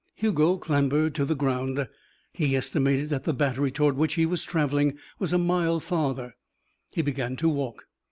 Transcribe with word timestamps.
Hugo 0.15 0.57
clambered 0.57 1.13
to 1.13 1.25
the 1.25 1.35
ground. 1.35 1.87
He 2.33 2.55
estimated 2.55 3.09
that 3.09 3.23
the 3.23 3.35
battery 3.35 3.69
toward 3.69 3.95
which 3.97 4.15
he 4.15 4.25
was 4.25 4.43
travelling 4.43 4.97
was 5.19 5.31
a 5.31 5.37
mile 5.37 5.79
farther. 5.79 6.35
He 6.89 7.03
began 7.03 7.35
to 7.35 7.47
walk. 7.47 7.85